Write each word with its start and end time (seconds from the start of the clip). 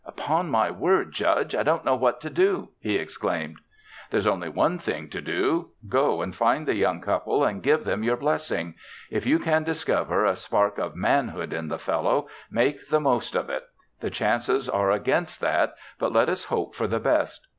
"Upon 0.03 0.49
my 0.49 0.71
word, 0.71 1.11
Judge! 1.11 1.53
I 1.53 1.61
don't 1.61 1.85
know 1.85 1.93
what 1.95 2.19
to 2.21 2.31
do," 2.31 2.69
he 2.79 2.95
exclaimed. 2.95 3.59
"There's 4.09 4.25
only 4.25 4.49
one 4.49 4.79
thing 4.79 5.09
to 5.11 5.21
do. 5.21 5.73
Go 5.87 6.23
and 6.23 6.35
find 6.35 6.65
the 6.67 6.73
young 6.73 7.01
people 7.01 7.43
and 7.43 7.61
give 7.61 7.83
them 7.83 8.01
your 8.03 8.17
blessing. 8.17 8.73
If 9.11 9.27
you 9.27 9.37
can 9.37 9.63
discover 9.63 10.25
a 10.25 10.35
spark 10.35 10.79
of 10.79 10.95
manhood 10.95 11.53
in 11.53 11.67
the 11.67 11.77
fellow, 11.77 12.27
make 12.49 12.89
the 12.89 12.99
most 12.99 13.35
of 13.35 13.47
it. 13.51 13.61
The 13.99 14.09
chances 14.09 14.67
are 14.67 14.89
against 14.89 15.39
that, 15.41 15.75
but 15.99 16.11
let 16.11 16.29
us 16.29 16.45
hope 16.45 16.73
for 16.73 16.87
the 16.87 16.99
best. 16.99 17.45